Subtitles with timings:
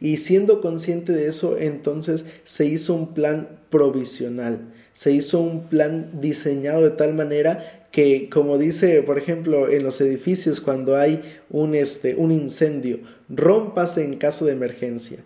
[0.00, 6.20] Y siendo consciente de eso, entonces se hizo un plan provisional, se hizo un plan
[6.20, 11.74] diseñado de tal manera que, como dice, por ejemplo, en los edificios, cuando hay un,
[11.74, 15.18] este, un incendio, rómpase en caso de emergencia.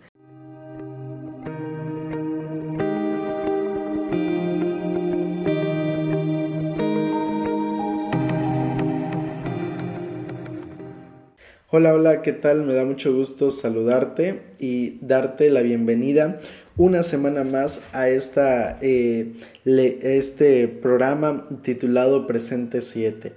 [11.77, 12.63] Hola, hola, ¿qué tal?
[12.63, 16.39] Me da mucho gusto saludarte y darte la bienvenida
[16.77, 19.33] una semana más a esta, eh,
[19.65, 23.33] este programa titulado Presente 7.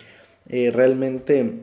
[0.51, 1.55] Eh, realmente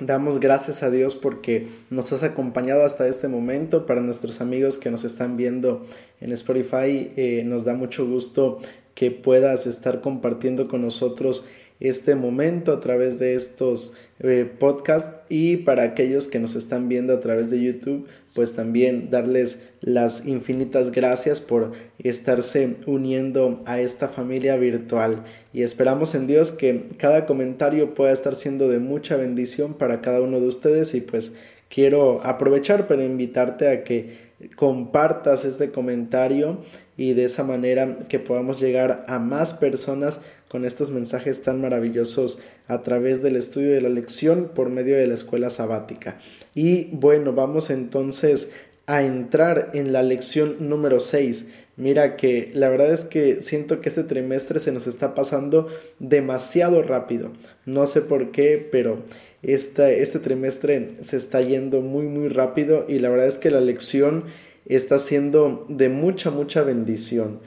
[0.00, 3.86] damos gracias a Dios porque nos has acompañado hasta este momento.
[3.86, 5.82] Para nuestros amigos que nos están viendo
[6.20, 8.58] en Spotify, eh, nos da mucho gusto
[8.94, 11.46] que puedas estar compartiendo con nosotros
[11.80, 17.12] este momento a través de estos eh, podcasts y para aquellos que nos están viendo
[17.12, 24.08] a través de YouTube, pues también darles las infinitas gracias por estarse uniendo a esta
[24.08, 25.24] familia virtual.
[25.52, 30.20] Y esperamos en Dios que cada comentario pueda estar siendo de mucha bendición para cada
[30.20, 30.94] uno de ustedes.
[30.94, 31.34] Y pues
[31.68, 36.58] quiero aprovechar para invitarte a que compartas este comentario
[36.96, 42.38] y de esa manera que podamos llegar a más personas con estos mensajes tan maravillosos
[42.68, 46.18] a través del estudio de la lección por medio de la escuela sabática.
[46.54, 48.50] Y bueno, vamos entonces
[48.86, 51.46] a entrar en la lección número 6.
[51.76, 56.82] Mira que la verdad es que siento que este trimestre se nos está pasando demasiado
[56.82, 57.32] rápido.
[57.64, 59.02] No sé por qué, pero
[59.42, 63.60] este, este trimestre se está yendo muy muy rápido y la verdad es que la
[63.60, 64.24] lección
[64.66, 67.40] está siendo de mucha mucha bendición.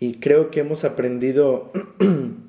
[0.00, 1.72] Y creo que hemos aprendido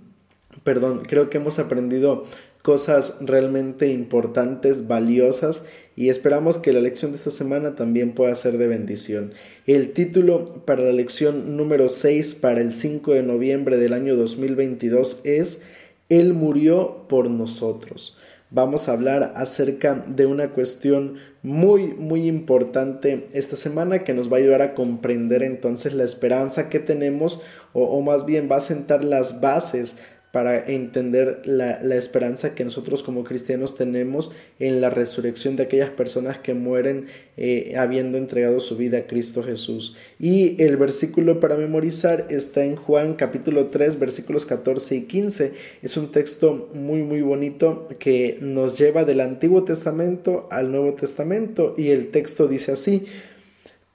[0.66, 2.26] perdón, creo que hemos aprendido
[2.62, 5.64] cosas realmente importantes, valiosas
[5.96, 9.34] y esperamos que la lección de esta semana también pueda ser de bendición.
[9.68, 15.22] El título para la lección número 6 para el 5 de noviembre del año 2022
[15.24, 15.62] es
[16.10, 18.18] Él murió por nosotros.
[18.56, 24.38] Vamos a hablar acerca de una cuestión muy muy importante esta semana que nos va
[24.38, 27.42] a ayudar a comprender entonces la esperanza que tenemos
[27.74, 29.98] o, o más bien va a sentar las bases
[30.36, 36.40] para entender la, esperanza que nosotros como cristianos tenemos en la resurrección de aquellas personas
[36.40, 37.06] que mueren
[37.38, 39.96] eh, habiendo entregado su vida a Cristo Jesús.
[40.20, 45.54] Y el versículo para memorizar está en Juan capítulo 3 versículos 14 y 15.
[45.82, 51.76] Es un texto muy muy bonito que nos lleva del Antiguo Testamento al Nuevo Testamento
[51.78, 53.08] y el texto dice así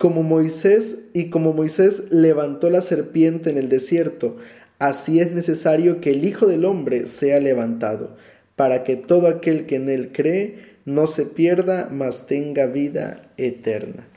[0.00, 4.38] como Moisés y como Moisés levantó la serpiente en el desierto,
[4.80, 8.16] Así es necesario que el Hijo del Hombre sea levantado,
[8.56, 14.08] para que todo aquel que en él cree no se pierda, mas tenga vida eterna.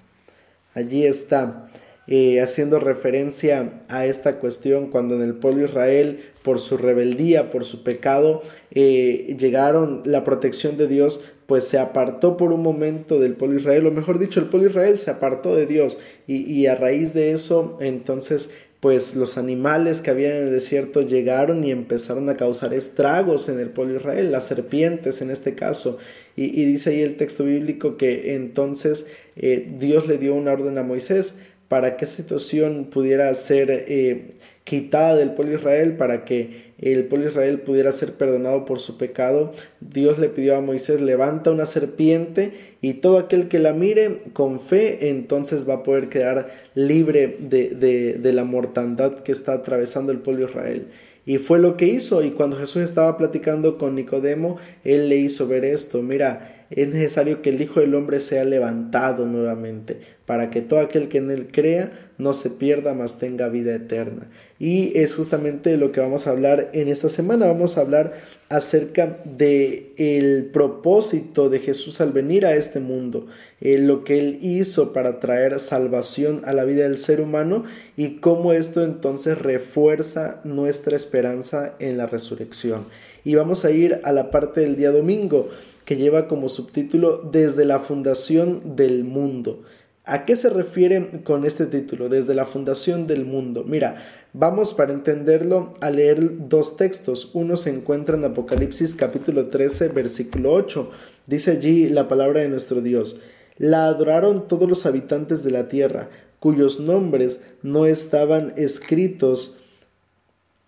[0.74, 1.68] Allí está,
[2.07, 7.66] eh, haciendo referencia a esta cuestión cuando en el pueblo Israel, por su rebeldía, por
[7.66, 8.41] su pecado,
[8.72, 13.85] eh, llegaron la protección de Dios, pues se apartó por un momento del pueblo Israel,
[13.85, 17.34] o mejor dicho, el pueblo Israel se apartó de Dios y, y a raíz de
[17.34, 18.50] eso entonces
[18.83, 23.57] pues los animales que había en el desierto llegaron y empezaron a causar estragos en
[23.57, 25.99] el pueblo de Israel, las serpientes en este caso.
[26.35, 29.07] Y, dice ahí el texto bíblico que entonces
[29.38, 31.38] eh, Dios le dio una orden a Moisés
[31.73, 37.29] para que esa situación pudiera ser eh, quitada del pueblo Israel, para que el pueblo
[37.29, 42.51] Israel pudiera ser perdonado por su pecado, Dios le pidió a Moisés, levanta una serpiente
[42.79, 47.69] y todo aquel que la mire con fe, entonces va a poder quedar libre de,
[47.69, 50.89] de, de la mortandad que está atravesando el pueblo Israel.
[51.25, 55.47] Y fue lo que hizo, y cuando Jesús estaba platicando con Nicodemo, él le hizo
[55.47, 60.61] ver esto, mira, es necesario que el Hijo del Hombre sea levantado nuevamente, para que
[60.61, 64.29] todo aquel que en él crea no se pierda, mas tenga vida eterna.
[64.59, 67.47] Y es justamente lo que vamos a hablar en esta semana.
[67.47, 68.13] Vamos a hablar
[68.50, 73.28] acerca de el propósito de Jesús al venir a este mundo,
[73.62, 77.63] eh, lo que él hizo para traer salvación a la vida del ser humano
[77.97, 82.86] y cómo esto entonces refuerza nuestra esperanza en la resurrección.
[83.23, 85.49] Y vamos a ir a la parte del día domingo
[85.85, 89.63] que lleva como subtítulo Desde la fundación del mundo.
[90.05, 92.09] ¿A qué se refiere con este título?
[92.09, 93.63] Desde la fundación del mundo.
[93.65, 94.03] Mira,
[94.33, 97.31] vamos para entenderlo a leer dos textos.
[97.33, 100.91] Uno se encuentra en Apocalipsis capítulo 13, versículo 8.
[101.25, 103.21] Dice allí la palabra de nuestro Dios.
[103.57, 106.09] La adoraron todos los habitantes de la tierra,
[106.39, 109.57] cuyos nombres no estaban escritos,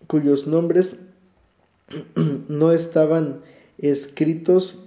[0.06, 1.00] cuyos nombres
[2.48, 3.40] no estaban
[3.78, 4.82] escritos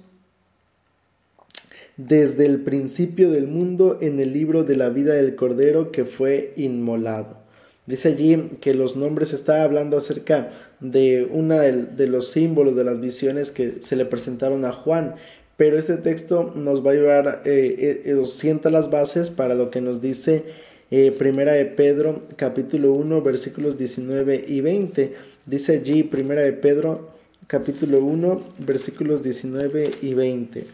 [1.97, 6.53] desde el principio del mundo en el libro de la vida del Cordero que fue
[6.55, 7.37] inmolado.
[7.85, 13.01] Dice allí que los nombres está hablando acerca de uno de, los símbolos de las
[13.01, 15.15] visiones que se le presentaron a Juan,
[15.57, 19.81] pero este texto nos va a llevar, eh, eh, sienta las bases para lo que
[19.81, 20.45] nos dice
[20.91, 25.13] eh, Primera de Pedro, capítulo 1, versículos 19 y 20.
[25.45, 27.09] Dice allí, Primera de Pedro,
[27.47, 30.65] capítulo 1, versículos 19 y 20.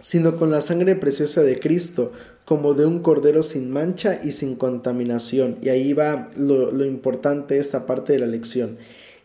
[0.00, 2.12] Sino con la sangre preciosa de Cristo,
[2.44, 5.56] como de un cordero sin mancha y sin contaminación.
[5.62, 8.78] Y ahí va lo, lo importante, esta parte de la lección.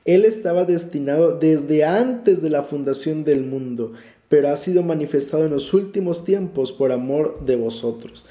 [0.05, 3.93] Él estaba destinado desde antes de la fundación del mundo,
[4.27, 8.25] pero ha sido manifestado en los últimos tiempos por amor de vosotros.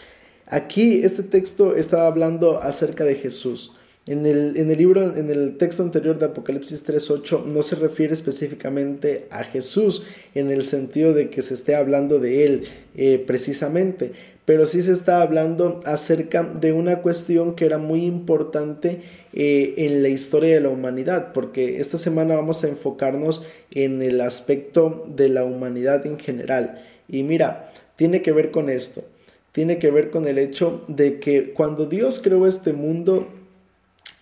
[0.52, 3.72] Aquí este texto estaba hablando acerca de Jesús.
[4.06, 8.12] En el, en el, libro, en el texto anterior de Apocalipsis 3.8 no se refiere
[8.14, 10.02] específicamente a Jesús
[10.34, 12.62] en el sentido de que se esté hablando de él
[12.96, 14.10] eh, precisamente,
[14.44, 20.02] pero sí se está hablando acerca de una cuestión que era muy importante eh, en
[20.02, 25.28] la historia de la humanidad, porque esta semana vamos a enfocarnos en el aspecto de
[25.28, 26.82] la humanidad en general.
[27.06, 29.04] Y mira, tiene que ver con esto
[29.52, 33.28] tiene que ver con el hecho de que cuando Dios creó este mundo,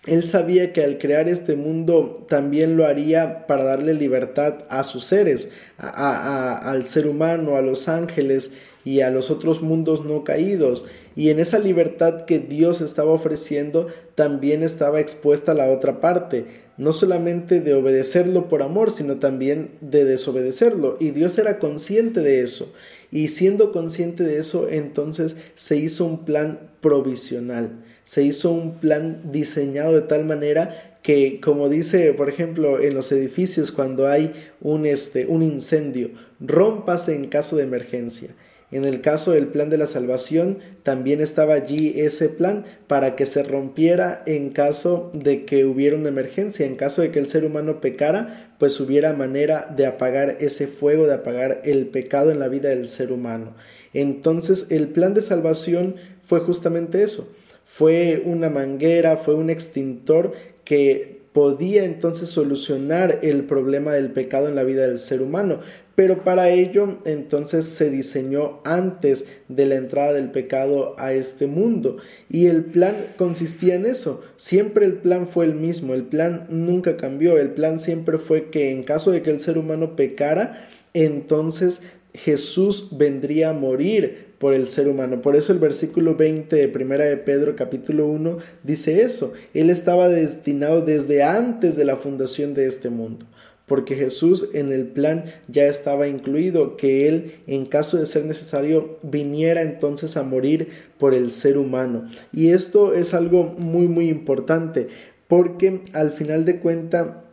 [0.05, 5.05] Él sabía que al crear este mundo también lo haría para darle libertad a sus
[5.05, 8.51] seres, al ser humano, a los ángeles
[8.83, 10.85] y a los otros mundos no caídos.
[11.15, 16.45] Y en esa libertad que Dios estaba ofreciendo, también estaba expuesta la otra parte,
[16.77, 20.95] no solamente de obedecerlo por amor, sino también de desobedecerlo.
[20.99, 22.73] Y Dios era consciente de eso.
[23.11, 29.31] Y siendo consciente de eso, entonces se hizo un plan provisional, se hizo un plan
[29.31, 34.85] diseñado de tal manera que, como dice, por ejemplo, en los edificios, cuando hay un,
[34.85, 38.29] este, un incendio, rómpase en caso de emergencia.
[38.71, 43.25] En el caso del plan de la salvación, también estaba allí ese plan para que
[43.25, 47.45] se rompiera en caso de que hubiera una emergencia, en caso de que el ser
[47.45, 52.47] humano pecara, pues hubiera manera de apagar ese fuego, de apagar el pecado en la
[52.47, 53.55] vida del ser humano.
[53.93, 57.31] Entonces el plan de salvación fue justamente eso,
[57.65, 60.33] fue una manguera, fue un extintor
[60.63, 65.59] que podía entonces solucionar el problema del pecado en la vida del ser humano,
[65.99, 71.97] pero para ello entonces se diseñó antes de la entrada del pecado a este mundo
[72.29, 76.95] y el plan consistía en eso, siempre el plan fue el mismo, el plan nunca
[76.95, 81.81] cambió, el plan siempre fue que en caso de que el ser humano pecara, entonces
[82.13, 85.21] Jesús vendría a morir por el ser humano.
[85.21, 89.33] Por eso el versículo 20 de Primera de Pedro capítulo 1 dice eso.
[89.53, 93.25] Él estaba destinado desde antes de la fundación de este mundo.
[93.69, 98.97] Porque Jesús en el plan ya estaba incluido, que Él, en caso de ser necesario,
[99.01, 100.67] viniera entonces a morir
[100.97, 102.05] por el ser humano.
[102.33, 104.89] Y esto es algo muy, muy importante,
[105.29, 107.23] porque al final de cuenta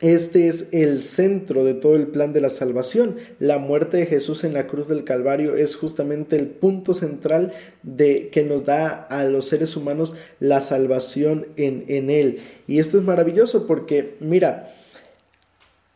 [0.00, 3.16] este es el centro de todo el plan de la salvación.
[3.38, 7.52] La muerte de Jesús en la cruz del Calvario es justamente el punto central
[7.82, 12.40] de que nos da a los seres humanos la salvación en, en Él.
[12.66, 14.74] Y esto es maravilloso porque, mira,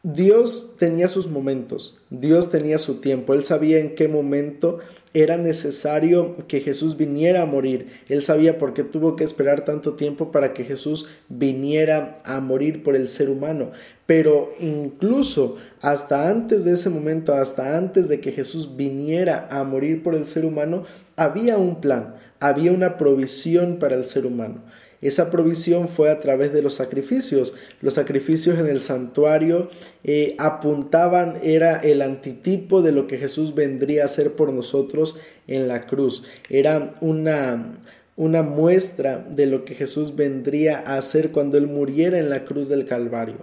[0.03, 4.79] Dios tenía sus momentos, Dios tenía su tiempo, Él sabía en qué momento
[5.13, 9.97] era necesario que Jesús viniera a morir, Él sabía por qué tuvo que esperar tanto
[9.97, 13.73] tiempo para que Jesús viniera a morir por el ser humano,
[14.07, 20.03] pero incluso hasta antes de ese momento, hasta antes de que Jesús viniera a morir
[20.03, 20.85] por el ser humano,
[21.17, 24.63] había un plan, había una provisión para el ser humano.
[25.03, 27.55] Esa provisión fue a través de los sacrificios.
[27.81, 29.69] Los sacrificios en el santuario
[30.05, 35.17] eh, apuntaban, era el antitipo de lo que Jesús vendría a hacer por nosotros
[35.47, 36.25] en la cruz.
[36.51, 37.79] Era una,
[38.17, 42.69] una muestra de lo que Jesús vendría a hacer cuando Él muriera en la cruz
[42.69, 43.37] del Calvario.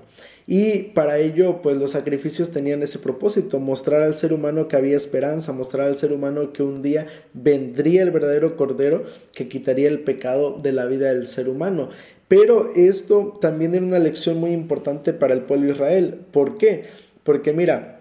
[0.50, 4.96] Y para ello, pues los sacrificios tenían ese propósito, mostrar al ser humano que había
[4.96, 10.00] esperanza, mostrar al ser humano que un día vendría el verdadero Cordero que quitaría el
[10.00, 11.90] pecado de la vida del ser humano.
[12.30, 16.22] Pero esto también era una lección muy importante para el pueblo de Israel.
[16.32, 16.84] ¿Por qué?
[17.26, 17.97] Porque mira,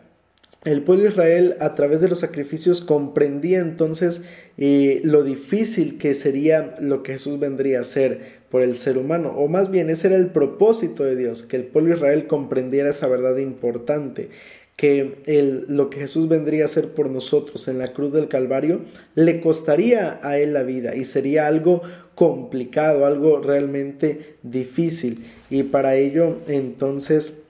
[0.66, 4.22] el pueblo de Israel a través de los sacrificios comprendía entonces
[4.58, 9.30] eh, lo difícil que sería lo que Jesús vendría a hacer por el ser humano,
[9.30, 12.90] o más bien ese era el propósito de Dios, que el pueblo de Israel comprendiera
[12.90, 14.28] esa verdad importante,
[14.74, 18.80] que lo que Jesús vendría a hacer por nosotros en la cruz del Calvario
[19.14, 21.80] le costaría a él la vida y sería algo
[22.14, 25.24] complicado, algo realmente difícil.
[25.48, 27.44] Y para ello entonces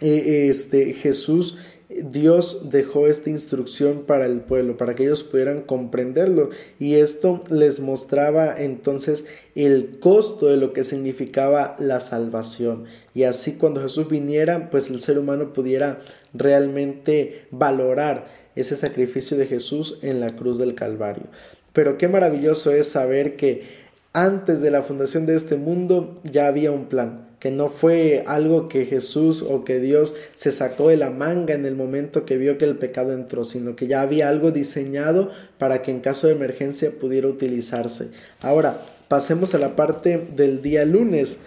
[0.00, 1.58] eh, este, Jesús
[1.90, 6.50] Dios dejó esta instrucción para el pueblo, para que ellos pudieran comprenderlo.
[6.78, 12.84] Y esto les mostraba entonces el costo de lo que significaba la salvación.
[13.14, 16.00] Y así cuando Jesús viniera, pues el ser humano pudiera
[16.32, 21.24] realmente valorar ese sacrificio de Jesús en la cruz del Calvario.
[21.72, 26.72] Pero qué maravilloso es saber que antes de la fundación de este mundo ya había
[26.72, 31.08] un plan que no fue algo que Jesús o que Dios se sacó de la
[31.08, 34.50] manga en el momento que vio que el pecado entró, sino que ya había algo
[34.50, 38.10] diseñado para que en caso de emergencia pudiera utilizarse.
[38.42, 41.38] Ahora, pasemos a la parte del día lunes,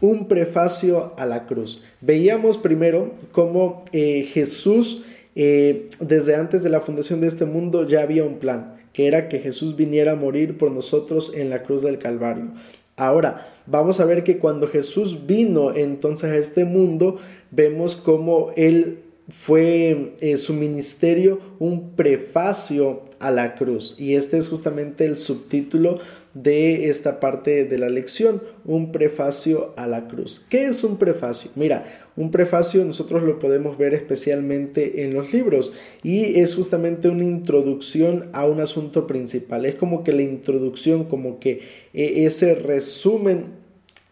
[0.00, 1.82] un prefacio a la cruz.
[2.00, 8.00] Veíamos primero cómo eh, Jesús, eh, desde antes de la fundación de este mundo, ya
[8.00, 11.82] había un plan que era que Jesús viniera a morir por nosotros en la cruz
[11.82, 12.52] del Calvario.
[12.96, 17.18] Ahora, vamos a ver que cuando Jesús vino entonces a este mundo,
[17.50, 23.96] vemos cómo Él fue eh, su ministerio un prefacio a la cruz.
[23.98, 25.98] Y este es justamente el subtítulo
[26.34, 30.44] de esta parte de la lección, un prefacio a la cruz.
[30.48, 31.50] ¿Qué es un prefacio?
[31.56, 31.84] Mira,
[32.16, 35.72] un prefacio nosotros lo podemos ver especialmente en los libros
[36.02, 39.66] y es justamente una introducción a un asunto principal.
[39.66, 41.60] Es como que la introducción, como que
[41.92, 43.62] eh, ese resumen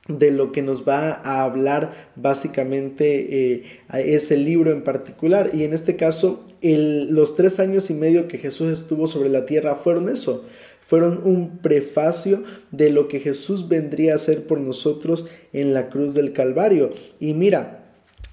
[0.08, 3.62] de lo que nos va a hablar básicamente eh,
[3.94, 5.50] ese libro en particular.
[5.52, 9.74] Y en este caso, los tres años y medio que Jesús estuvo sobre la tierra
[9.74, 10.44] fueron eso,
[10.90, 12.42] fueron un prefacio
[12.72, 16.90] de lo que Jesús vendría a hacer por nosotros en la cruz del Calvario.
[17.20, 17.76] Y mira,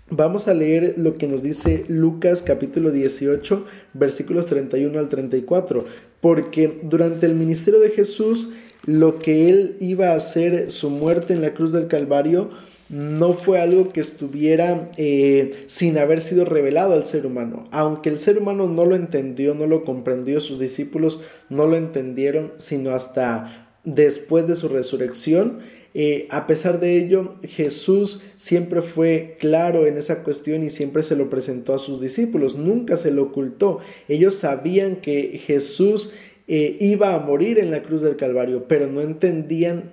[0.09, 5.83] Vamos a leer lo que nos dice Lucas capítulo 18 versículos 31 al 34,
[6.21, 8.51] porque durante el ministerio de Jesús
[8.85, 12.51] lo que él iba a hacer, su muerte en la cruz del Calvario,
[12.89, 17.67] no fue algo que estuviera eh, sin haber sido revelado al ser humano.
[17.71, 22.53] Aunque el ser humano no lo entendió, no lo comprendió, sus discípulos no lo entendieron,
[22.57, 25.59] sino hasta después de su resurrección.
[25.93, 31.15] Eh, a pesar de ello, Jesús siempre fue claro en esa cuestión y siempre se
[31.15, 33.79] lo presentó a sus discípulos, nunca se lo ocultó.
[34.07, 36.11] Ellos sabían que Jesús
[36.47, 39.91] eh, iba a morir en la cruz del Calvario, pero no entendían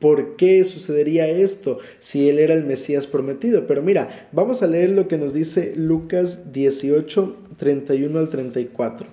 [0.00, 3.66] por qué sucedería esto si él era el Mesías prometido.
[3.66, 9.06] Pero mira, vamos a leer lo que nos dice Lucas 18, 31 al 34.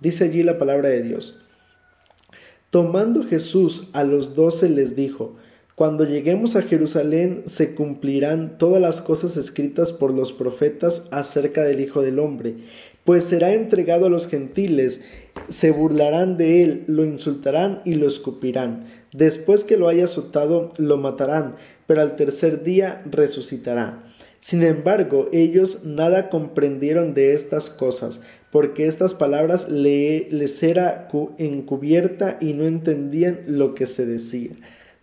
[0.00, 1.44] Dice allí la palabra de Dios.
[2.70, 5.36] Tomando Jesús a los doce les dijo,
[5.74, 11.80] cuando lleguemos a Jerusalén se cumplirán todas las cosas escritas por los profetas acerca del
[11.80, 12.56] Hijo del Hombre
[13.04, 15.02] pues será entregado a los gentiles,
[15.48, 18.84] se burlarán de él, lo insultarán y lo escupirán.
[19.12, 24.02] Después que lo haya azotado, lo matarán, pero al tercer día resucitará.
[24.40, 32.54] Sin embargo, ellos nada comprendieron de estas cosas, porque estas palabras les era encubierta y
[32.54, 34.50] no entendían lo que se decía.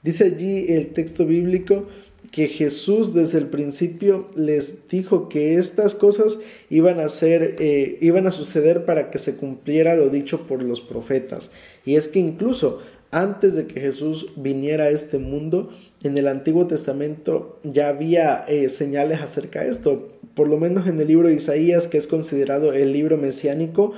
[0.04, 1.88] Dice allí el texto bíblico
[2.32, 6.40] que Jesús desde el principio les dijo que estas cosas
[6.70, 10.82] iban a ser, eh, iban a suceder para que se cumpliera lo dicho por los
[10.82, 11.52] profetas.
[11.86, 12.80] Y es que incluso
[13.12, 15.72] antes de que Jesús viniera a este mundo,
[16.04, 20.10] en el Antiguo Testamento ya había eh, señales acerca de esto.
[20.36, 23.94] Por lo menos en el libro de Isaías, que es considerado el libro mesiánico,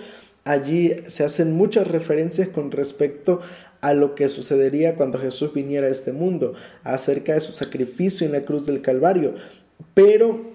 [0.45, 3.41] allí se hacen muchas referencias con respecto
[3.81, 6.53] a lo que sucedería cuando Jesús viniera a este mundo,
[6.83, 9.35] acerca de su sacrificio en la cruz del Calvario.
[9.93, 10.51] Pero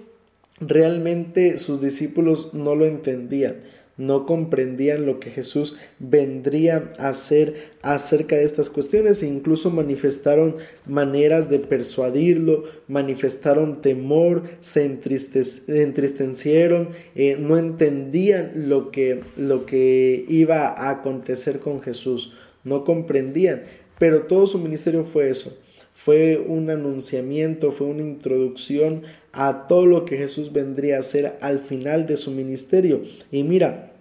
[0.61, 3.57] realmente sus discípulos no lo entendían,
[3.97, 10.57] no comprendían lo que Jesús vendría a hacer acerca de estas cuestiones e incluso manifestaron
[10.87, 20.69] maneras de persuadirlo, manifestaron temor, se entristecieron, eh, no entendían lo que, lo que iba
[20.69, 22.35] a acontecer con Jesús
[22.65, 23.63] no comprendían,
[23.99, 25.57] pero todo su ministerio fue eso,
[25.95, 29.05] fue un anunciamiento, fue una introducción
[29.37, 33.03] a todo lo que Jesús vendría a hacer al final de su ministerio.
[33.31, 33.93] Y mira,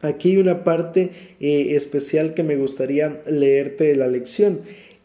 [0.00, 4.60] aquí hay una parte eh, especial que me gustaría leerte de la lección.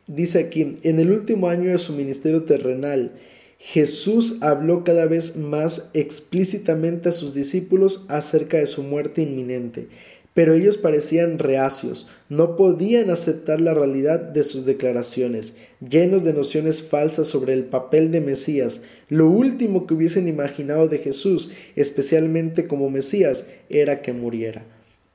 [0.07, 3.11] Dice aquí, en el último año de su ministerio terrenal,
[3.57, 9.87] Jesús habló cada vez más explícitamente a sus discípulos acerca de su muerte inminente
[10.33, 15.55] pero ellos parecían reacios, no podían aceptar la realidad de sus declaraciones,
[15.87, 18.81] llenos de nociones falsas sobre el papel de Mesías.
[19.09, 24.63] Lo último que hubiesen imaginado de Jesús, especialmente como Mesías, era que muriera.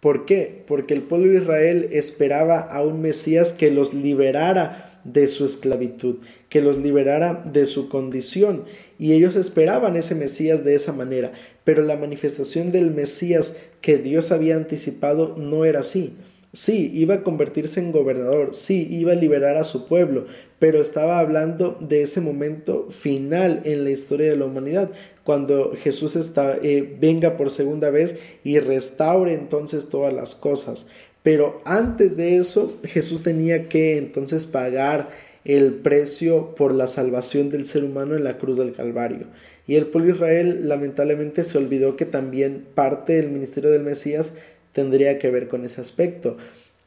[0.00, 0.62] ¿Por qué?
[0.66, 6.16] Porque el pueblo de Israel esperaba a un Mesías que los liberara de su esclavitud,
[6.48, 8.64] que los liberara de su condición.
[8.98, 11.32] Y ellos esperaban ese Mesías de esa manera,
[11.64, 16.14] pero la manifestación del Mesías que Dios había anticipado no era así.
[16.52, 20.24] Sí, iba a convertirse en gobernador, sí, iba a liberar a su pueblo,
[20.58, 24.90] pero estaba hablando de ese momento final en la historia de la humanidad,
[25.22, 30.86] cuando Jesús está, eh, venga por segunda vez y restaure entonces todas las cosas.
[31.26, 35.08] Pero antes de eso, Jesús tenía que entonces pagar
[35.44, 39.26] el precio por la salvación del ser humano en la cruz del Calvario.
[39.66, 44.34] Y el pueblo Israel lamentablemente se olvidó que también parte del ministerio del Mesías
[44.72, 46.36] tendría que ver con ese aspecto.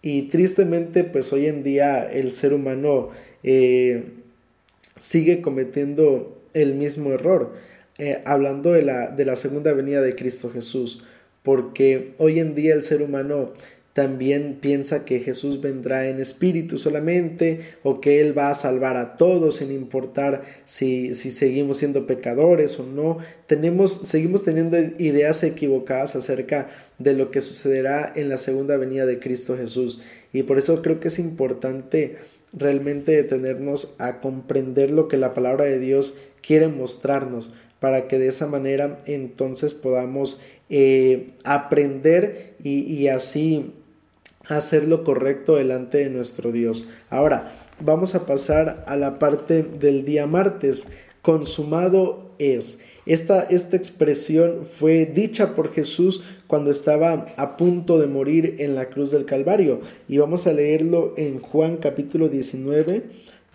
[0.02, 3.10] Y tristemente, pues hoy en día el ser humano
[3.44, 4.06] eh,
[4.98, 7.56] sigue cometiendo el mismo error,
[7.98, 11.04] eh, hablando de la, de la segunda venida de Cristo Jesús,
[11.44, 13.52] porque hoy en día el ser humano
[13.94, 19.16] también piensa que Jesús vendrá en espíritu solamente o que Él va a salvar a
[19.16, 23.18] todos sin importar si, si seguimos siendo pecadores o no.
[23.48, 26.70] Tenemos, seguimos teniendo ideas equivocadas acerca
[27.00, 30.02] de lo que sucederá en la segunda venida de Cristo Jesús.
[30.32, 32.18] Y por eso creo que es importante
[32.54, 38.28] realmente detenernos a comprender lo que la palabra de Dios quiere mostrarnos para que de
[38.28, 43.74] esa manera entonces podamos eh, aprender y, y así
[44.58, 46.88] hacer lo correcto delante de nuestro Dios.
[47.10, 50.88] Ahora, vamos a pasar a la parte del día martes.
[51.22, 52.80] Consumado es.
[53.06, 58.90] Esta, esta, expresión fue dicha por Jesús cuando estaba a punto de morir en la
[58.90, 59.82] cruz del Calvario.
[60.08, 63.04] Y vamos a leerlo en Juan capítulo 19,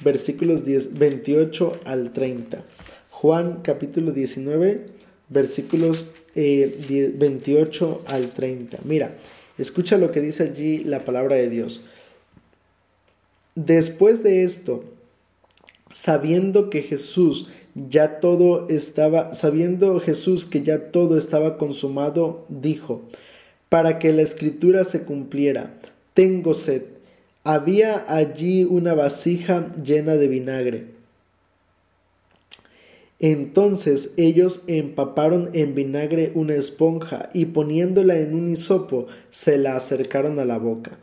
[0.02, 2.64] versículos 10, 28 al 30.
[3.10, 4.86] Juan capítulo 19,
[5.28, 8.78] versículos 28 eh, al 30.
[8.84, 9.12] Mira,
[9.58, 11.82] Escucha lo que dice allí la palabra de Dios.
[13.54, 14.84] Después de esto,
[15.92, 23.02] sabiendo que Jesús ya todo estaba, sabiendo Jesús que ya todo estaba consumado, dijo,
[23.68, 25.75] para que la escritura se cumpliera,
[26.14, 26.82] tengo sed.
[27.44, 30.93] Había allí una vasija llena de vinagre
[33.30, 40.38] entonces ellos empaparon en vinagre una esponja y poniéndola en un hisopo se la acercaron
[40.38, 40.98] a la boca.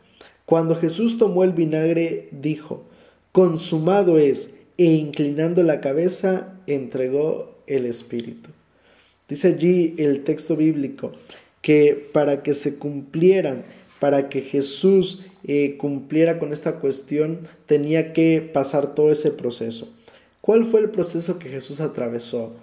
[0.45, 2.84] Cuando Jesús tomó el vinagre, dijo,
[3.31, 8.51] Consumado es, e inclinando la cabeza, entregó el Espíritu.
[9.27, 11.13] Dice allí el texto bíblico
[11.63, 13.65] que para que se cumplieran,
[13.99, 19.91] para que Jesús eh, cumpliera con esta cuestión, tenía que pasar todo ese proceso.
[20.41, 22.54] ¿Cuál fue el proceso que Jesús atravesó?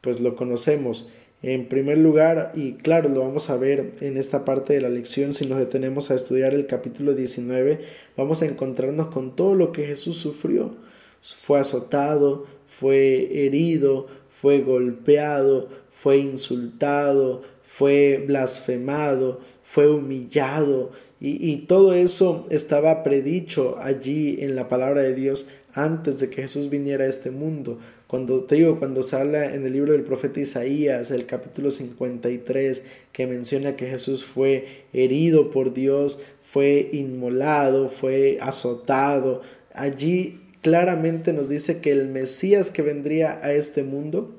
[0.00, 1.08] Pues lo conocemos.
[1.40, 5.32] En primer lugar, y claro, lo vamos a ver en esta parte de la lección,
[5.32, 7.80] si nos detenemos a estudiar el capítulo 19,
[8.16, 10.74] vamos a encontrarnos con todo lo que Jesús sufrió.
[11.22, 21.94] Fue azotado, fue herido, fue golpeado, fue insultado, fue blasfemado, fue humillado, y, y, todo
[21.94, 27.08] eso estaba predicho allí en la palabra de Dios antes de que Jesús viniera a
[27.08, 27.78] este mundo.
[28.06, 32.84] Cuando te digo, cuando se habla en el libro del profeta Isaías, el capítulo 53,
[33.12, 39.42] que menciona que Jesús fue herido por Dios, fue inmolado, fue azotado,
[39.74, 44.34] allí claramente nos dice que el Mesías que vendría a este mundo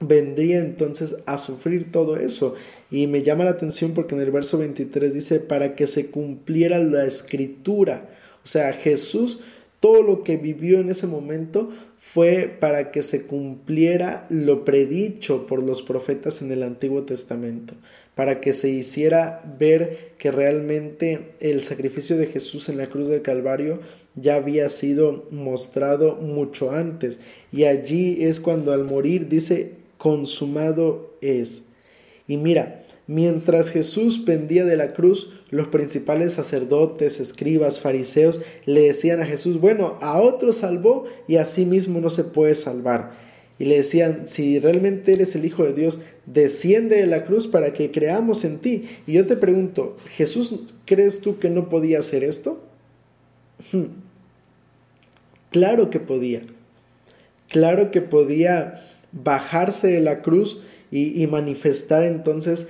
[0.00, 2.54] vendría entonces a sufrir todo eso.
[2.90, 6.78] Y me llama la atención porque en el verso 23 dice, para que se cumpliera
[6.78, 8.10] la escritura.
[8.44, 9.40] O sea, Jesús,
[9.80, 15.62] todo lo que vivió en ese momento fue para que se cumpliera lo predicho por
[15.62, 17.74] los profetas en el Antiguo Testamento,
[18.14, 23.22] para que se hiciera ver que realmente el sacrificio de Jesús en la cruz del
[23.22, 23.80] Calvario
[24.14, 27.20] ya había sido mostrado mucho antes.
[27.52, 31.64] Y allí es cuando al morir dice, consumado es.
[32.26, 39.20] Y mira, mientras Jesús pendía de la cruz, los principales sacerdotes, escribas, fariseos le decían
[39.20, 43.12] a Jesús, bueno, a otro salvó y a sí mismo no se puede salvar.
[43.58, 47.72] Y le decían, si realmente eres el Hijo de Dios, desciende de la cruz para
[47.72, 48.88] que creamos en ti.
[49.06, 50.54] Y yo te pregunto, ¿Jesús
[50.84, 52.62] crees tú que no podía hacer esto?
[53.72, 53.86] Hmm.
[55.50, 56.42] Claro que podía.
[57.48, 58.82] Claro que podía
[59.12, 62.68] bajarse de la cruz y, manifestar entonces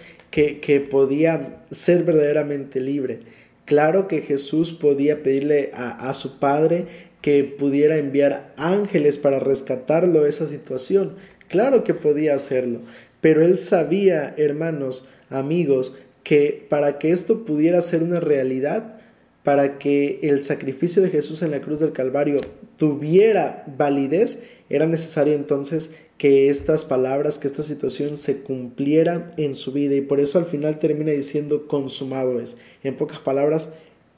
[0.61, 3.21] que, podía ser verdaderamente libre.
[3.65, 6.85] Claro que Jesús podía pedirle a, a su Padre
[7.23, 11.15] que pudiera enviar ángeles para rescatarlo de esa situación.
[11.49, 12.81] Claro que podía hacerlo,
[13.23, 18.99] pero él sabía, hermanos, amigos, que para que esto pudiera ser una realidad,
[19.43, 22.41] para que el sacrificio de Jesús en la cruz del Calvario
[22.77, 29.73] tuviera validez, era necesario entonces que estas palabras, que esta situación se cumpliera en su
[29.73, 32.57] vida y por eso al final termina diciendo consumado es.
[32.83, 33.71] En pocas palabras,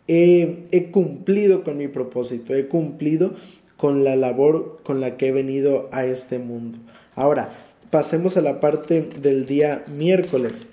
[0.06, 3.34] he, cumplido con mi propósito, he cumplido
[3.76, 6.78] con la labor con la que he venido a este mundo.
[7.14, 7.52] Ahora,
[7.90, 10.66] pasemos a la parte del día miércoles.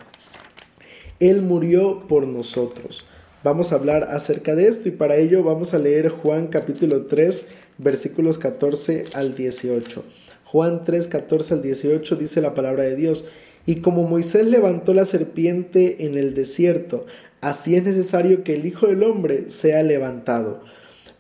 [1.19, 3.05] Él murió por nosotros.
[3.45, 7.45] Vamos a hablar acerca de esto y para ello vamos a leer Juan capítulo 3
[7.77, 10.03] versículos 14 al 18.
[10.45, 13.25] Juan 3, 14 al 18 dice la palabra de Dios.
[13.67, 17.05] Y como Moisés levantó la serpiente en el desierto,
[17.39, 20.61] así es necesario que el Hijo del Hombre sea levantado,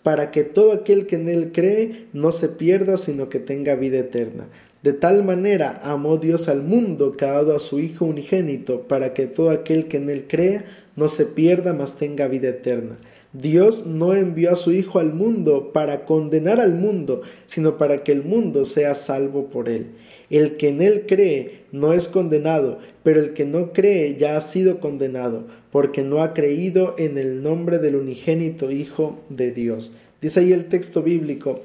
[0.01, 3.99] para que todo aquel que en él cree no se pierda, sino que tenga vida
[3.99, 4.47] eterna.
[4.81, 9.13] De tal manera amó Dios al mundo que ha dado a su Hijo unigénito, para
[9.13, 12.97] que todo aquel que en él crea no se pierda, mas tenga vida eterna.
[13.33, 18.13] Dios no envió a su Hijo al mundo para condenar al mundo, sino para que
[18.13, 19.87] el mundo sea salvo por él.
[20.29, 24.41] El que en él cree no es condenado, pero el que no cree ya ha
[24.41, 29.91] sido condenado, porque no ha creído en el nombre del unigénito Hijo de Dios.
[30.21, 31.61] Dice ahí el texto bíblico,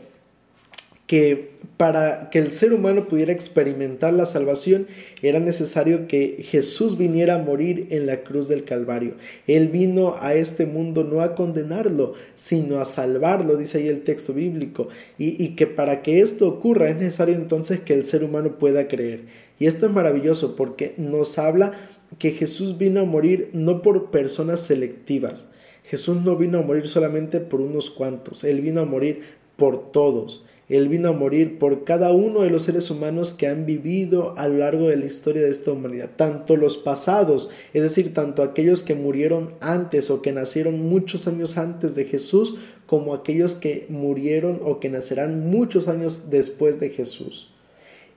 [1.10, 4.86] que para que el ser humano pudiera experimentar la salvación
[5.22, 9.14] era necesario que Jesús viniera a morir en la cruz del Calvario.
[9.48, 14.34] Él vino a este mundo no a condenarlo, sino a salvarlo, dice ahí el texto
[14.34, 14.86] bíblico.
[15.18, 18.86] Y, y que para que esto ocurra es necesario entonces que el ser humano pueda
[18.86, 19.22] creer.
[19.58, 21.72] Y esto es maravilloso porque nos habla
[22.20, 25.48] que Jesús vino a morir no por personas selectivas.
[25.82, 30.44] Jesús no vino a morir solamente por unos cuantos, Él vino a morir por todos.
[30.70, 34.46] Él vino a morir por cada uno de los seres humanos que han vivido a
[34.46, 38.84] lo largo de la historia de esta humanidad, tanto los pasados, es decir, tanto aquellos
[38.84, 42.54] que murieron antes o que nacieron muchos años antes de Jesús,
[42.86, 47.50] como aquellos que murieron o que nacerán muchos años después de Jesús.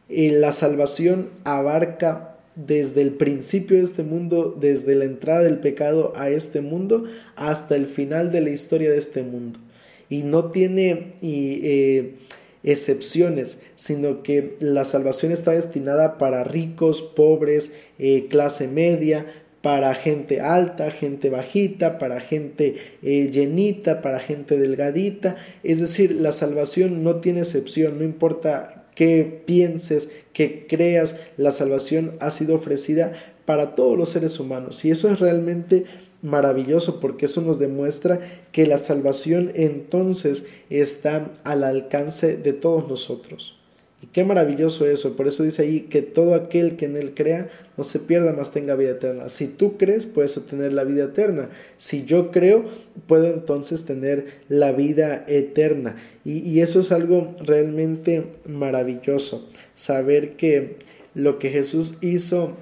[0.07, 6.13] Y la salvación abarca desde el principio de este mundo, desde la entrada del pecado
[6.15, 9.59] a este mundo, hasta el final de la historia de este mundo.
[10.07, 11.13] Y no tiene...
[11.19, 12.15] Y, eh,
[12.63, 19.25] excepciones, sino que la salvación está destinada para ricos, pobres, eh, clase media,
[19.61, 25.37] para gente alta, gente bajita, para gente eh, llenita, para gente delgadita.
[25.63, 32.15] Es decir, la salvación no tiene excepción, no importa qué pienses, qué creas, la salvación
[32.19, 33.13] ha sido ofrecida
[33.45, 34.83] para todos los seres humanos.
[34.83, 35.85] Y eso es realmente
[36.23, 38.19] maravilloso porque eso nos demuestra
[38.51, 43.59] que la salvación entonces está al alcance de todos nosotros.
[44.01, 45.15] Y qué maravilloso eso.
[45.15, 48.51] Por eso dice ahí que todo aquel que en él crea no se pierda, más
[48.51, 49.29] tenga vida eterna.
[49.29, 51.49] Si tú crees, puedes obtener la vida eterna.
[51.77, 52.65] Si yo creo,
[53.07, 55.95] puedo entonces tener la vida eterna.
[56.25, 59.47] Y, y eso es algo realmente maravilloso.
[59.73, 60.75] Saber que
[61.15, 62.57] lo que Jesús hizo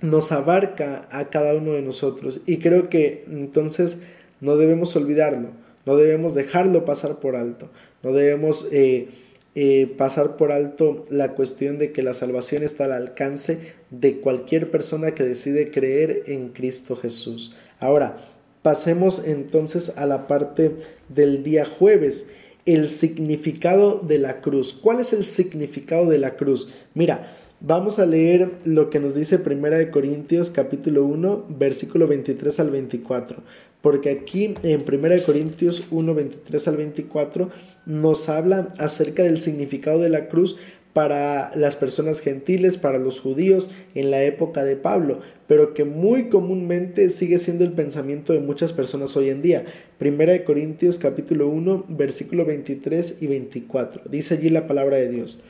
[0.00, 2.40] nos abarca a cada uno de nosotros.
[2.46, 4.02] Y creo que entonces
[4.40, 5.48] no debemos olvidarlo,
[5.86, 7.70] no debemos dejarlo pasar por alto,
[8.02, 9.08] no debemos eh,
[9.54, 14.70] eh, pasar por alto la cuestión de que la salvación está al alcance de cualquier
[14.70, 17.54] persona que decide creer en Cristo Jesús.
[17.78, 18.16] Ahora,
[18.62, 20.72] pasemos entonces a la parte
[21.08, 22.26] del día jueves
[22.66, 24.72] el significado de la cruz.
[24.72, 26.70] ¿Cuál es el significado de la cruz?
[26.94, 27.32] Mira,
[27.66, 32.68] Vamos a leer lo que nos dice Primera de Corintios capítulo 1, versículo 23 al
[32.68, 33.38] 24,
[33.80, 37.48] porque aquí en Primera de Corintios 1, 23 al 24
[37.86, 40.56] nos habla acerca del significado de la cruz
[40.92, 46.28] para las personas gentiles, para los judíos en la época de Pablo, pero que muy
[46.28, 49.64] comúnmente sigue siendo el pensamiento de muchas personas hoy en día.
[49.96, 54.02] Primera de Corintios capítulo 1, versículo 23 y 24.
[54.10, 55.42] Dice allí la palabra de Dios.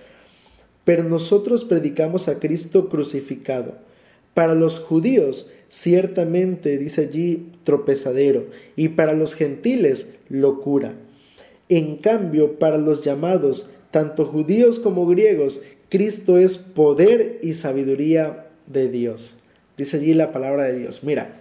[0.84, 3.76] Pero nosotros predicamos a Cristo crucificado.
[4.34, 10.94] Para los judíos, ciertamente, dice allí, tropezadero, y para los gentiles, locura.
[11.68, 18.88] En cambio, para los llamados, tanto judíos como griegos, Cristo es poder y sabiduría de
[18.88, 19.38] Dios.
[19.76, 21.04] Dice allí la palabra de Dios.
[21.04, 21.36] Mira,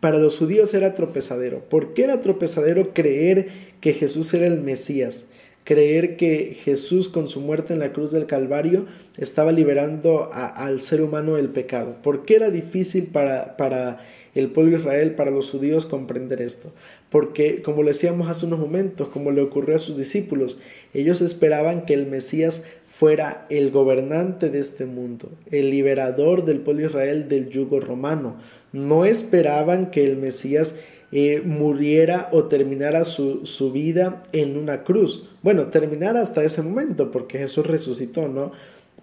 [0.00, 1.60] para los judíos era tropezadero.
[1.60, 3.48] ¿Por qué era tropezadero creer
[3.80, 5.26] que Jesús era el Mesías?
[5.64, 11.02] Creer que Jesús con su muerte en la cruz del Calvario estaba liberando al ser
[11.02, 11.96] humano del pecado.
[12.02, 14.00] ¿Por qué era difícil para, para
[14.34, 16.72] el pueblo de Israel, para los judíos comprender esto?
[17.10, 20.58] porque como decíamos hace unos momentos, como le ocurrió a sus discípulos,
[20.94, 26.82] ellos esperaban que el Mesías fuera el gobernante de este mundo, el liberador del pueblo
[26.82, 28.36] de Israel del yugo romano.
[28.72, 30.76] No esperaban que el Mesías
[31.10, 35.29] eh, muriera o terminara su, su, vida en una cruz.
[35.42, 38.52] Bueno, terminara hasta ese momento, porque Jesús resucitó, ¿no?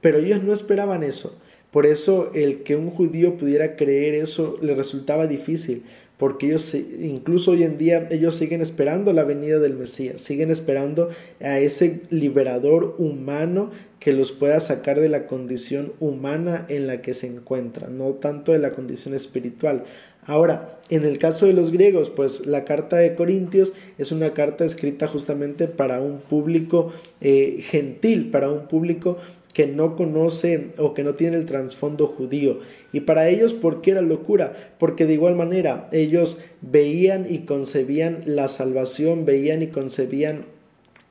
[0.02, 1.40] Pero ellos no esperaban eso.
[1.72, 5.84] Por eso el que un judío pudiera creer eso le resultaba difícil,
[6.18, 11.10] porque ellos, incluso hoy en día, ellos siguen esperando la venida del Mesías, siguen esperando
[11.40, 17.14] a ese liberador humano que los pueda sacar de la condición humana en la que
[17.14, 19.84] se encuentran, no tanto de la condición espiritual.
[20.26, 24.66] Ahora, en el caso de los griegos, pues la carta de Corintios es una carta
[24.66, 29.18] escrita justamente para un público eh, gentil, para un público
[29.58, 32.60] que no conoce o que no tiene el trasfondo judío.
[32.94, 34.76] Y para ellos, ¿por qué era locura?
[34.78, 40.46] Porque de igual manera ellos veían y concebían la salvación, veían y concebían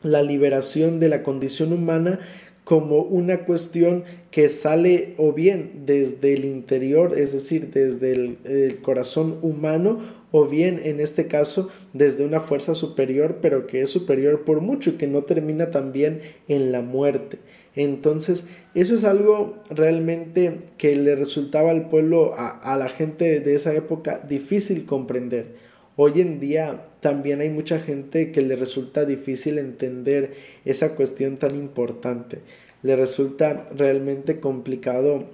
[0.05, 2.21] la liberación de la condición humana
[2.63, 8.81] como una cuestión que sale o bien desde el interior, es decir, desde el, el,
[8.81, 9.99] corazón humano,
[10.31, 14.91] o bien en este caso desde una fuerza superior, pero que es superior por mucho
[14.91, 17.39] y que no termina también en la muerte.
[17.77, 23.75] Entonces, eso es algo realmente que le resultaba al pueblo, a, la gente de esa
[23.75, 25.55] época, difícil comprender.
[25.95, 30.33] Hoy en día también hay mucha gente que le resulta difícil entender
[30.65, 32.39] esa cuestión tan importante.
[32.83, 35.25] Le resulta realmente complicado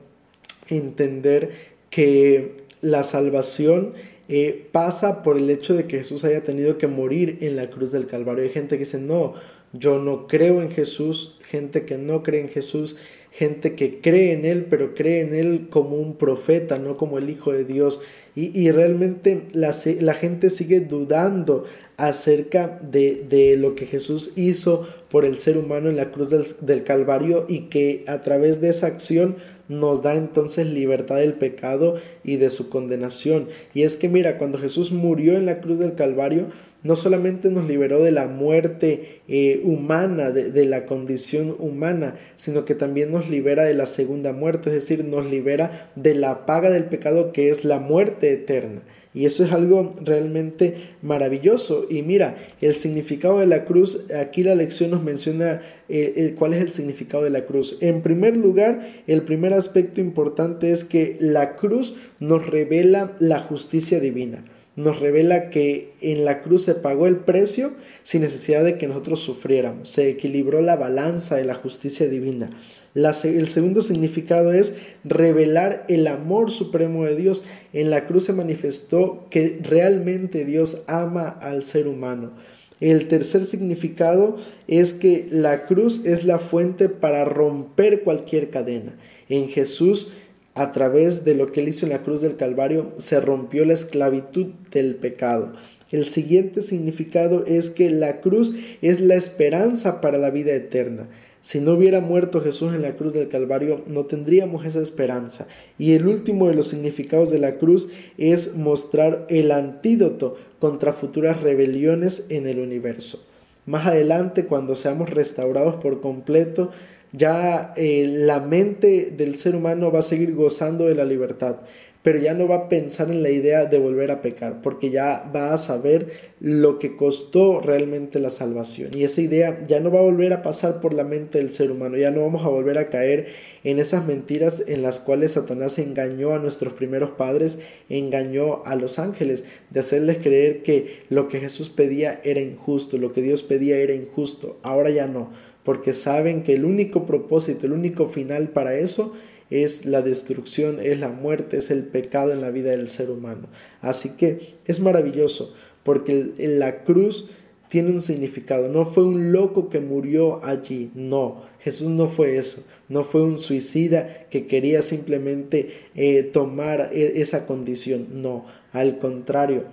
[0.69, 1.51] entender
[1.91, 3.95] que la salvación
[4.29, 7.93] eh, pasa por el hecho de que Jesús haya tenido que morir en la cruz
[7.93, 8.43] del Calvario.
[8.43, 9.35] Hay gente que dice, no,
[9.73, 12.97] yo no creo en Jesús, gente que no cree en Jesús,
[13.31, 17.31] gente que cree en Él, pero cree en Él como un profeta, no como el
[17.31, 18.01] Hijo de Dios.
[18.35, 21.65] Y, realmente la, la, gente sigue dudando
[21.99, 26.47] acerca de, de, lo que Jesús hizo por el ser humano en la cruz del,
[26.63, 29.37] del Calvario y que a través de esa acción
[29.73, 33.49] nos da entonces libertad del pecado y de su condenación.
[33.75, 36.47] Y es que mira, cuando Jesús murió en la cruz del Calvario,
[36.83, 42.65] no solamente nos liberó de la muerte eh, humana, de, de, la condición humana, sino
[42.65, 46.71] que también nos libera de la segunda muerte, es decir, nos libera de la paga
[46.71, 48.83] del pecado que es la muerte eterna.
[49.14, 51.87] Y eso es algo realmente maravilloso.
[51.90, 56.62] Y mira, el significado de la cruz, aquí la lección nos menciona eh, cuál es
[56.62, 57.77] el significado de la cruz.
[57.81, 64.01] En primer lugar, el primer aspecto importante es que la cruz nos revela la justicia
[64.01, 64.44] divina
[64.75, 67.72] nos revela que en la cruz se pagó el precio
[68.03, 69.90] sin necesidad de que nosotros sufriéramos.
[69.90, 72.51] Se equilibró la balanza de la justicia divina.
[72.95, 74.75] El segundo significado es
[75.05, 77.43] revelar el amor supremo de Dios.
[77.73, 82.33] En la cruz se manifestó que realmente Dios ama al ser humano.
[82.81, 88.97] El tercer significado es que la cruz es la fuente para romper cualquier cadena.
[89.29, 90.09] En Jesús
[90.55, 93.73] a través de lo que él hizo en la cruz del Calvario, se rompió la
[93.73, 95.55] esclavitud del pecado.
[95.91, 101.09] El siguiente significado es que la cruz es la esperanza para la vida eterna.
[101.43, 105.49] Si no hubiera muerto Jesús en la cruz del Calvario, no tendríamos esa esperanza.
[105.77, 111.41] Y el último de los significados de la cruz es mostrar el antídoto contra futuras
[111.41, 113.27] rebeliones en el universo.
[113.67, 116.71] Más adelante, cuando seamos restaurados por completo,
[117.13, 121.57] ya eh, la mente del ser humano va a seguir gozando de la libertad,
[122.03, 125.31] pero ya no va a pensar en la idea de volver a pecar, porque ya
[125.35, 126.09] va a saber
[126.41, 128.91] lo que costó realmente la salvación.
[128.97, 131.71] Y esa idea ya no va a volver a pasar por la mente del ser
[131.71, 133.27] humano, ya no vamos a volver a caer
[133.62, 138.99] en esas mentiras en las cuales Satanás engañó a nuestros primeros padres, engañó a los
[138.99, 143.77] ángeles, de hacerles creer que lo que Jesús pedía era injusto, lo que Dios pedía
[143.77, 144.59] era injusto.
[144.62, 145.31] Ahora ya no
[145.65, 149.12] porque saben que el único propósito, el único final para eso
[149.53, 153.49] es la destrucción, es la muerte, es el pecado en la vida del ser humano.
[153.81, 157.31] Así que es maravilloso, porque la cruz
[157.73, 158.69] tiene un significado.
[158.69, 163.38] No fue un loco que murió allí, no, Jesús no fue eso, no fue un
[163.38, 169.65] suicida que quería simplemente eh, tomar e, esa condición, no, al contrario,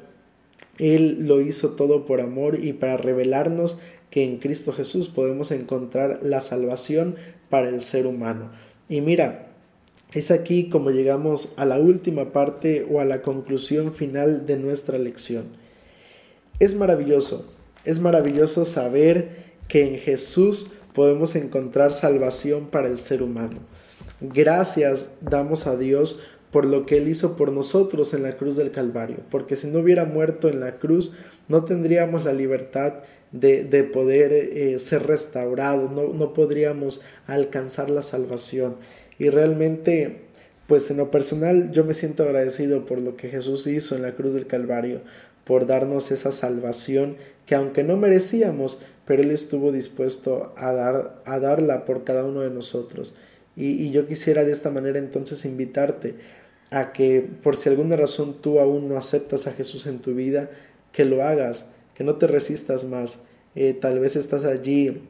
[0.78, 6.20] Él lo hizo todo por amor y para revelarnos que en Cristo Jesús podemos encontrar
[6.24, 7.16] la salvación
[7.50, 8.50] para el ser humano.
[8.88, 9.49] Y mira,
[10.14, 14.98] es aquí como llegamos a la última parte o a la conclusión final de nuestra
[14.98, 15.46] lección.
[16.60, 17.52] Es maravilloso,
[17.86, 23.60] es maravilloso saber que en Jesús podemos encontrar salvación para el ser humano.
[24.20, 26.20] Gracias damos a Dios
[26.52, 29.80] por lo que Él hizo por nosotros en la cruz del Calvario, porque si no
[29.80, 31.14] hubiera muerto en la cruz,
[31.48, 32.96] no tendríamos la libertad
[33.32, 38.78] de, de poder eh, ser restaurados, no, no podríamos alcanzar la salvación.
[39.20, 40.22] Y realmente,
[40.66, 44.16] pues en lo personal, yo me siento agradecido por lo que Jesús hizo en la
[44.16, 45.02] cruz del Calvario,
[45.44, 51.40] por darnos esa salvación que aunque no merecíamos, pero Él estuvo dispuesto a, dar, a
[51.40, 53.16] darla por cada uno de nosotros.
[53.56, 56.16] Y, yo quisiera de esta manera entonces invitarte
[56.72, 60.50] a que por si alguna razón tú aún no aceptas a Jesús en tu vida,
[60.94, 63.24] que lo hagas, que no te resistas más.
[63.56, 65.02] Eh, tal vez estás allí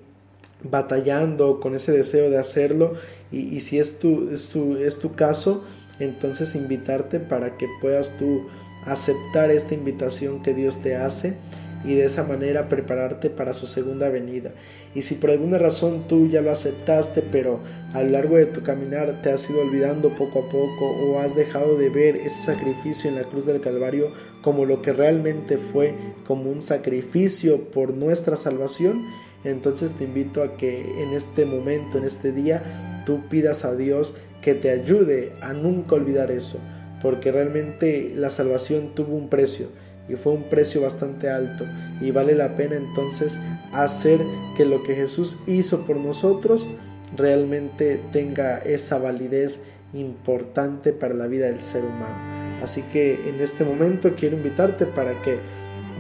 [0.64, 2.94] batallando con ese deseo de hacerlo
[3.32, 5.64] y, si es tu, es, tu, es tu caso,
[6.00, 8.48] entonces invitarte para que puedas tú
[8.86, 11.38] aceptar esta invitación que Dios te hace
[11.84, 14.52] y de esa manera prepararte para su segunda venida.
[14.94, 17.60] Y si por alguna razón tú ya lo aceptaste, pero
[17.94, 21.36] a lo largo de tu caminar te has ido olvidando poco a poco o has
[21.36, 25.94] dejado de ver ese sacrificio en la cruz del Calvario como lo que realmente fue,
[26.28, 29.06] como un sacrificio por nuestra salvación,
[29.44, 34.18] entonces te invito a que en este momento, en este día, tú pidas a Dios
[34.42, 36.60] que te ayude a nunca olvidar eso,
[37.02, 39.68] porque realmente la salvación tuvo un precio
[40.08, 41.66] y fue un precio bastante alto
[42.02, 43.38] y vale la pena entonces
[43.72, 44.20] hacer
[44.58, 46.68] que lo que Jesús hizo por nosotros
[47.16, 52.62] realmente tenga esa validez importante para la vida del ser humano.
[52.62, 55.40] Así que en este momento quiero invitarte para que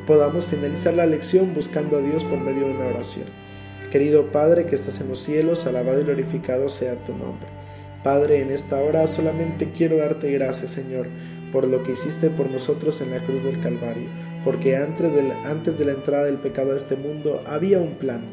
[0.09, 3.27] podamos finalizar la lección buscando a Dios por medio de una oración.
[3.91, 7.47] Querido Padre que estás en los cielos, alabado y glorificado sea tu nombre.
[8.03, 11.09] Padre, en esta hora solamente quiero darte gracias, Señor,
[11.51, 14.09] por lo que hiciste por nosotros en la cruz del Calvario,
[14.43, 17.93] porque antes de, la, antes de la entrada del pecado a este mundo había un
[17.93, 18.23] plan,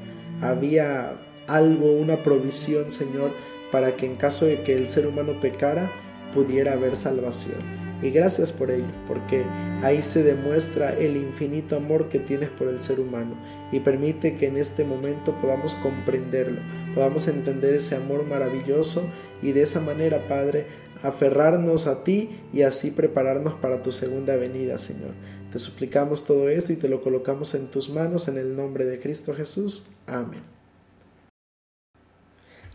[0.41, 3.33] había algo, una provisión, Señor,
[3.71, 5.93] para que en caso de que el ser humano pecara,
[6.33, 7.86] pudiera haber salvación.
[8.03, 9.45] Y gracias por ello, porque
[9.83, 13.37] ahí se demuestra el infinito amor que tienes por el ser humano
[13.73, 16.61] y permite que en este momento podamos comprenderlo,
[16.95, 19.03] podamos entender ese amor maravilloso
[19.43, 20.67] y de esa manera, Padre,
[21.03, 25.13] aferrarnos a ti y así prepararnos para tu segunda venida, Señor.
[25.51, 29.01] Te suplicamos todo esto y te lo colocamos en tus manos en el nombre de
[29.01, 29.91] Cristo Jesús.
[30.07, 30.57] Amén.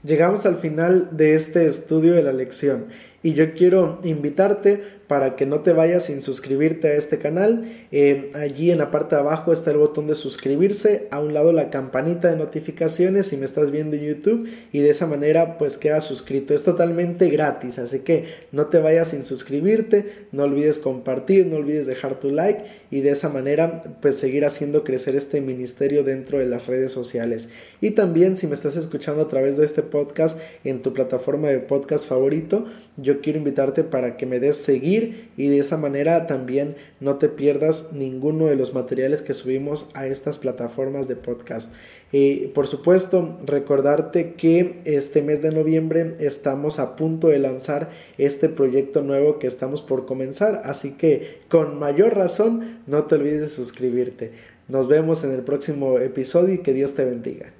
[0.04, 2.88] Llegamos al final de este estudio de la lección
[3.24, 7.66] y yo quiero invitarte para que no te vayas sin suscribirte a este canal.
[7.92, 11.52] Eh, allí en la parte de abajo está el botón de suscribirse, a un lado
[11.52, 15.76] la campanita de notificaciones si me estás viendo en YouTube y de esa manera pues
[15.76, 16.54] quedas suscrito.
[16.54, 21.88] Es totalmente gratis, así que no te vayas sin suscribirte, no olvides compartir, no olvides
[21.88, 26.46] dejar tu like y de esa manera pues seguir haciendo crecer este ministerio dentro de
[26.46, 27.50] las redes sociales.
[27.82, 31.60] Y también si me estás escuchando a través de este podcast en tu plataforma de
[31.60, 32.64] podcast favorito,
[33.12, 37.30] yo quiero invitarte para que me des seguir y de esa manera también no te
[37.30, 41.74] pierdas ninguno de los materiales que subimos a estas plataformas de podcast.
[42.12, 48.50] Y por supuesto, recordarte que este mes de noviembre estamos a punto de lanzar este
[48.50, 53.50] proyecto nuevo que estamos por comenzar, así que con mayor razón no te olvides de
[53.50, 54.32] suscribirte.
[54.68, 57.52] Nos vemos en el próximo episodio y que Dios te bendiga.